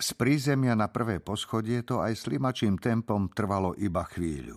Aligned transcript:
Z 0.00 0.16
prízemia 0.16 0.72
na 0.72 0.88
prvé 0.88 1.20
poschodie 1.20 1.84
to 1.84 2.00
aj 2.00 2.24
slimačím 2.24 2.80
tempom 2.80 3.28
trvalo 3.28 3.76
iba 3.76 4.00
chvíľu. 4.08 4.56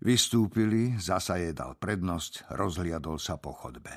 Vystúpili, 0.00 0.96
zasa 0.96 1.36
je 1.36 1.52
dal 1.52 1.76
prednosť, 1.76 2.48
rozhliadol 2.56 3.20
sa 3.20 3.36
po 3.36 3.52
chodbe. 3.52 3.92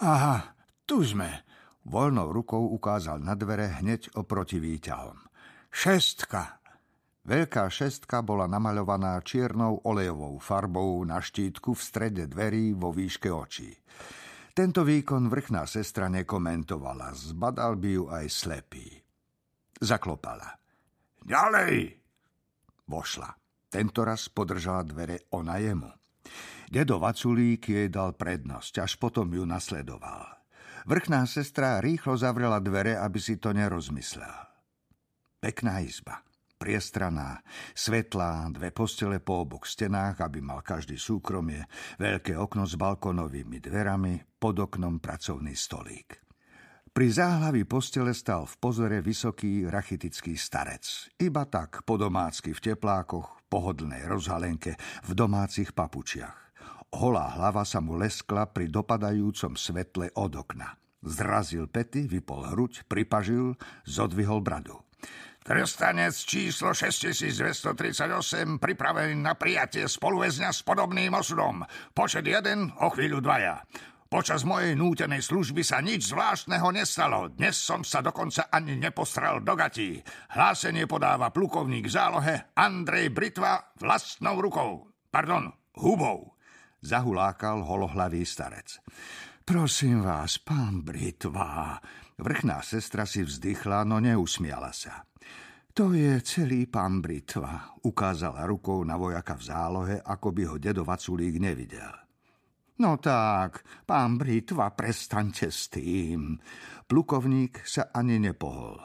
Aha, 0.00 0.56
tu 0.88 1.04
sme. 1.04 1.44
Voľnou 1.84 2.32
rukou 2.32 2.72
ukázal 2.72 3.20
na 3.20 3.36
dvere 3.36 3.76
hneď 3.76 4.16
oproti 4.16 4.56
výťahom. 4.56 5.20
Šestka. 5.68 6.64
Veľká 7.28 7.68
šestka 7.68 8.24
bola 8.24 8.48
namaľovaná 8.48 9.20
čiernou 9.20 9.84
olejovou 9.84 10.40
farbou 10.40 11.04
na 11.04 11.20
štítku 11.20 11.76
v 11.76 11.82
strede 11.84 12.24
dverí 12.24 12.72
vo 12.72 12.88
výške 12.88 13.28
očí. 13.28 13.76
Tento 14.56 14.80
výkon 14.82 15.28
vrchná 15.28 15.68
sestra 15.68 16.08
nekomentovala, 16.08 17.12
zbadal 17.12 17.76
by 17.76 17.90
ju 17.92 18.04
aj 18.08 18.26
slepý. 18.32 18.99
Zaklopala. 19.80 20.60
Ďalej! 21.24 21.96
Vošla. 22.84 23.32
Tento 23.70 24.04
raz 24.04 24.28
podržala 24.28 24.84
dvere 24.84 25.30
ona 25.32 25.56
jemu. 25.56 25.88
Dedo 26.70 27.00
Vaculík 27.02 27.70
jej 27.70 27.88
dal 27.88 28.14
prednosť, 28.14 28.84
až 28.84 28.92
potom 29.00 29.30
ju 29.30 29.42
nasledoval. 29.42 30.26
Vrchná 30.86 31.24
sestra 31.24 31.80
rýchlo 31.80 32.14
zavrela 32.14 32.60
dvere, 32.60 32.98
aby 32.98 33.18
si 33.18 33.40
to 33.40 33.56
nerozmyslel. 33.56 34.32
Pekná 35.40 35.80
izba, 35.80 36.20
priestraná, 36.60 37.40
svetlá, 37.72 38.44
dve 38.52 38.70
postele 38.70 39.18
po 39.18 39.48
obok 39.48 39.64
stenách, 39.64 40.20
aby 40.20 40.44
mal 40.44 40.60
každý 40.60 41.00
súkromie, 41.00 41.64
veľké 41.96 42.36
okno 42.36 42.68
s 42.68 42.76
balkonovými 42.76 43.58
dverami, 43.64 44.36
pod 44.36 44.60
oknom 44.60 45.00
pracovný 45.00 45.56
stolík. 45.56 46.29
Pri 46.90 47.06
záhlavi 47.06 47.70
postele 47.70 48.10
stal 48.10 48.50
v 48.50 48.54
pozore 48.58 48.98
vysoký 48.98 49.62
rachitický 49.70 50.34
starec. 50.34 50.82
Iba 51.22 51.46
tak 51.46 51.86
po 51.86 51.94
domácky 51.94 52.50
v 52.50 52.74
teplákoch, 52.74 53.46
pohodlnej 53.46 54.10
rozhalenke, 54.10 54.74
v 55.06 55.10
domácich 55.14 55.70
papučiach. 55.70 56.50
Holá 56.90 57.38
hlava 57.38 57.62
sa 57.62 57.78
mu 57.78 57.94
leskla 57.94 58.50
pri 58.50 58.66
dopadajúcom 58.66 59.54
svetle 59.54 60.10
od 60.18 60.34
okna. 60.34 60.74
Zrazil 61.06 61.70
pety, 61.70 62.10
vypol 62.10 62.50
hruď, 62.50 62.82
pripažil, 62.90 63.54
zodvihol 63.86 64.42
bradu. 64.42 64.82
Trestanec 65.40 66.12
číslo 66.12 66.76
6238 66.76 68.60
pripravený 68.60 69.16
na 69.16 69.32
prijatie 69.38 69.88
spoluväzňa 69.88 70.50
s 70.52 70.60
podobným 70.66 71.14
osudom. 71.16 71.64
Počet 71.96 72.26
jeden, 72.28 72.68
o 72.82 72.92
chvíľu 72.92 73.24
dvaja. 73.24 73.64
Počas 74.10 74.42
mojej 74.42 74.74
nútenej 74.74 75.22
služby 75.22 75.62
sa 75.62 75.78
nič 75.78 76.10
zvláštneho 76.10 76.74
nestalo. 76.74 77.30
Dnes 77.30 77.54
som 77.54 77.86
sa 77.86 78.02
dokonca 78.02 78.50
ani 78.50 78.74
nepostral 78.74 79.38
do 79.38 79.54
gatí. 79.54 80.02
Hlásenie 80.34 80.90
podáva 80.90 81.30
plukovník 81.30 81.86
zálohe 81.86 82.50
Andrej 82.58 83.14
Britva 83.14 83.70
vlastnou 83.78 84.42
rukou. 84.42 84.90
Pardon, 85.14 85.54
hubou. 85.78 86.34
Zahulákal 86.82 87.62
holohlavý 87.62 88.26
starec. 88.26 88.82
Prosím 89.46 90.02
vás, 90.02 90.42
pán 90.42 90.82
Britva. 90.82 91.78
Vrchná 92.18 92.66
sestra 92.66 93.06
si 93.06 93.22
vzdychla, 93.22 93.86
no 93.86 94.02
neusmiala 94.02 94.74
sa. 94.74 95.06
To 95.70 95.94
je 95.94 96.18
celý 96.26 96.66
pán 96.66 96.98
Britva, 96.98 97.78
ukázala 97.86 98.42
rukou 98.42 98.82
na 98.82 98.98
vojaka 98.98 99.38
v 99.38 99.42
zálohe, 99.46 99.96
ako 100.02 100.34
by 100.34 100.42
ho 100.50 100.56
dedo 100.58 100.82
Vaculík 100.82 101.38
nevidel. 101.38 102.09
No 102.80 102.96
tak, 102.96 103.60
pán 103.84 104.16
Britva, 104.16 104.72
prestaňte 104.72 105.52
s 105.52 105.68
tým. 105.68 106.40
Plukovník 106.88 107.60
sa 107.68 107.92
ani 107.92 108.16
nepohol. 108.16 108.80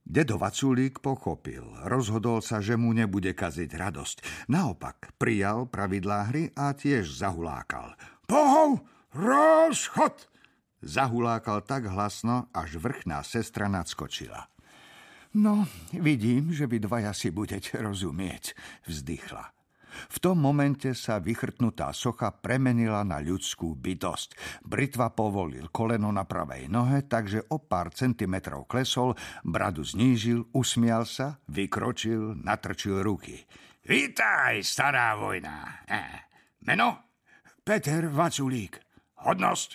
Dedo 0.00 0.40
Vaculík 0.40 1.04
pochopil. 1.04 1.64
Rozhodol 1.84 2.40
sa, 2.40 2.64
že 2.64 2.80
mu 2.80 2.96
nebude 2.96 3.36
kaziť 3.36 3.68
radosť. 3.68 4.16
Naopak, 4.48 5.20
prijal 5.20 5.68
pravidlá 5.68 6.32
hry 6.32 6.56
a 6.56 6.72
tiež 6.72 7.20
zahulákal. 7.20 7.92
Pohov, 8.24 8.80
rozchod! 9.12 10.24
Zahulákal 10.80 11.68
tak 11.68 11.88
hlasno, 11.92 12.48
až 12.48 12.80
vrchná 12.80 13.20
sestra 13.24 13.68
nadskočila. 13.68 14.48
No, 15.36 15.68
vidím, 15.92 16.52
že 16.52 16.64
vy 16.64 16.80
dvaja 16.80 17.12
si 17.12 17.28
budete 17.28 17.76
rozumieť, 17.76 18.56
vzdychla. 18.88 19.53
V 20.10 20.18
tom 20.18 20.40
momente 20.40 20.92
sa 20.96 21.22
vychrtnutá 21.22 21.94
socha 21.94 22.32
premenila 22.34 23.02
na 23.06 23.20
ľudskú 23.22 23.78
bytosť. 23.78 24.62
Britva 24.64 25.12
povolil 25.12 25.70
koleno 25.70 26.10
na 26.10 26.26
pravej 26.26 26.66
nohe, 26.70 27.06
takže 27.06 27.50
o 27.52 27.62
pár 27.62 27.94
centimetrov 27.94 28.66
klesol, 28.66 29.14
bradu 29.44 29.84
znížil, 29.84 30.50
usmial 30.56 31.04
sa, 31.04 31.38
vykročil, 31.50 32.38
natrčil 32.40 33.04
ruky. 33.04 33.44
Vítaj, 33.84 34.64
stará 34.64 35.12
vojna. 35.12 35.84
Eh, 35.84 36.32
meno? 36.64 37.12
Peter 37.60 38.08
Vaculík. 38.08 38.80
Hodnosť? 39.24 39.70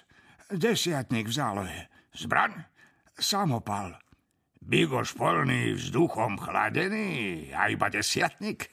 Desiatník 0.49 1.29
v 1.29 1.33
zálohe. 1.33 1.79
Zbraň? 2.17 2.65
Samopal. 3.13 4.08
Bigoš 4.59 5.15
polný, 5.15 5.73
vzduchom 5.79 6.35
chladený 6.35 7.47
a 7.55 7.71
iba 7.71 7.87
desiatnik? 7.87 8.69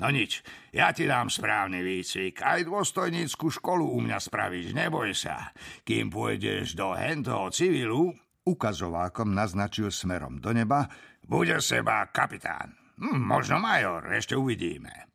No 0.00 0.08
nič, 0.08 0.40
ja 0.72 0.90
ti 0.96 1.04
dám 1.04 1.28
správny 1.28 1.84
výcvik. 1.84 2.40
Aj 2.40 2.64
dôstojnícku 2.64 3.52
školu 3.52 3.84
u 3.84 4.00
mňa 4.00 4.16
spravíš, 4.16 4.72
neboj 4.72 5.12
sa. 5.12 5.52
Kým 5.84 6.08
pôjdeš 6.08 6.72
do 6.72 6.96
hentoho 6.96 7.52
civilu, 7.52 8.16
ukazovákom 8.48 9.36
naznačil 9.36 9.92
smerom 9.92 10.40
do 10.40 10.56
neba, 10.56 10.88
bude 11.20 11.60
seba 11.60 12.08
kapitán. 12.08 12.72
Hm, 12.96 13.20
možno 13.20 13.60
major, 13.60 14.08
ešte 14.08 14.32
uvidíme. 14.32 15.12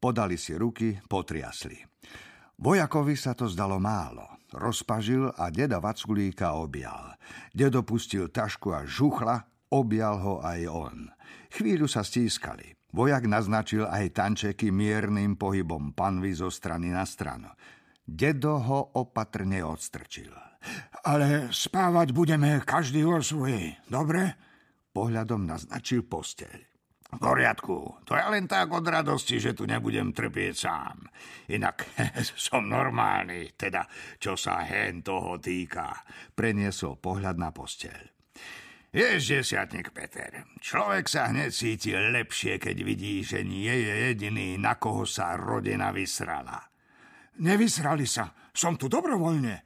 Podali 0.00 0.40
si 0.40 0.56
ruky, 0.56 0.96
potriasli. 1.04 1.76
Vojakovi 2.56 3.12
sa 3.12 3.36
to 3.36 3.44
zdalo 3.44 3.76
málo. 3.76 4.39
Rozpažil 4.50 5.30
a 5.30 5.48
deda 5.54 5.78
Vaculíka 5.78 6.58
objal. 6.58 7.14
Dedo 7.54 7.86
pustil 7.86 8.26
tašku 8.30 8.74
a 8.74 8.82
žuchla, 8.82 9.46
objal 9.70 10.18
ho 10.18 10.34
aj 10.42 10.60
on. 10.66 10.96
Chvíľu 11.54 11.86
sa 11.86 12.02
stískali. 12.02 12.74
Vojak 12.90 13.30
naznačil 13.30 13.86
aj 13.86 14.18
tančeky 14.18 14.74
miernym 14.74 15.38
pohybom 15.38 15.94
panvy 15.94 16.34
zo 16.34 16.50
strany 16.50 16.90
na 16.90 17.06
stranu. 17.06 17.46
Dedo 18.02 18.58
ho 18.58 18.98
opatrne 18.98 19.62
odstrčil. 19.62 20.34
Ale 21.06 21.54
spávať 21.54 22.10
budeme 22.10 22.58
každý 22.66 23.06
o 23.06 23.22
svojej, 23.22 23.78
dobre? 23.86 24.34
Pohľadom 24.90 25.46
naznačil 25.46 26.02
posteľ. 26.02 26.69
V 27.10 27.18
poriadku. 27.18 28.06
To 28.06 28.14
je 28.14 28.24
len 28.30 28.46
tak 28.46 28.70
od 28.70 28.86
radosti, 28.86 29.42
že 29.42 29.50
tu 29.50 29.66
nebudem 29.66 30.14
trpieť 30.14 30.54
sám. 30.54 31.02
Inak 31.50 31.90
som 32.46 32.70
normálny, 32.70 33.58
teda 33.58 33.82
čo 34.22 34.38
sa 34.38 34.62
hen 34.62 35.02
toho 35.02 35.42
týka. 35.42 35.90
Preniesol 36.34 37.02
pohľad 37.02 37.34
na 37.34 37.50
posteľ. 37.50 38.20
Vieš, 38.90 39.38
desiatník 39.38 39.94
Peter, 39.94 40.50
človek 40.58 41.06
sa 41.06 41.30
hneď 41.30 41.54
cíti 41.54 41.94
lepšie, 41.94 42.58
keď 42.58 42.76
vidí, 42.82 43.22
že 43.22 43.46
nie 43.46 43.70
je 43.70 43.94
jediný, 44.10 44.58
na 44.58 44.74
koho 44.82 45.06
sa 45.06 45.38
rodina 45.38 45.94
vysrala. 45.94 46.58
Nevysrali 47.38 48.02
sa, 48.02 48.34
som 48.50 48.74
tu 48.74 48.90
dobrovoľne. 48.90 49.62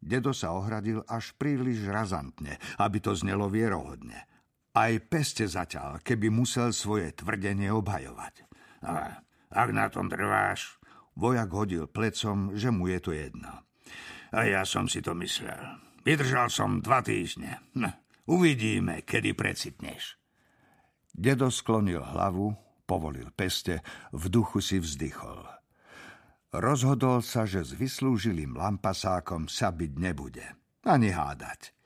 Dedo 0.00 0.32
sa 0.32 0.56
ohradil 0.56 1.04
až 1.04 1.36
príliš 1.36 1.84
razantne, 1.84 2.56
aby 2.80 2.96
to 2.98 3.12
znelo 3.12 3.52
vierohodne. 3.52 4.24
Aj 4.72 4.92
peste 5.04 5.44
zaťal, 5.44 6.00
keby 6.00 6.32
musel 6.32 6.72
svoje 6.72 7.12
tvrdenie 7.12 7.68
obhajovať. 7.68 8.34
A, 8.88 9.20
ak 9.52 9.68
na 9.72 9.92
tom 9.92 10.08
trváš... 10.08 10.80
Vojak 11.12 11.52
hodil 11.52 11.84
plecom, 11.92 12.56
že 12.56 12.72
mu 12.72 12.88
je 12.88 12.96
to 12.96 13.12
jedno. 13.12 13.68
A 14.32 14.48
ja 14.48 14.64
som 14.64 14.88
si 14.88 15.04
to 15.04 15.12
myslel. 15.20 15.60
Vydržal 16.08 16.48
som 16.48 16.80
dva 16.80 17.04
týždne. 17.04 17.60
Hm, 17.76 17.92
uvidíme, 18.32 19.04
kedy 19.04 19.36
precitneš. 19.36 20.16
Dedo 21.12 21.52
sklonil 21.52 22.00
hlavu, 22.00 22.56
povolil 22.88 23.28
peste, 23.36 23.84
v 24.16 24.24
duchu 24.32 24.64
si 24.64 24.80
vzdychol. 24.80 25.44
Rozhodol 26.52 27.20
sa, 27.20 27.44
že 27.44 27.60
s 27.60 27.76
vyslúžilým 27.76 28.56
lampasákom 28.56 29.52
sa 29.52 29.68
byť 29.68 29.92
nebude. 30.00 30.44
Ani 30.88 31.12
hádať. 31.12 31.76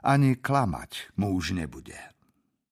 Ani 0.00 0.40
klamať 0.40 1.12
mu 1.20 1.36
už 1.36 1.52
nebude. 1.52 1.96